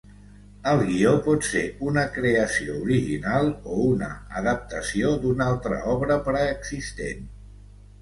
[0.69, 4.11] El guió pot ser una creació original o una
[4.43, 7.27] adaptació d'una altra obra preexistent.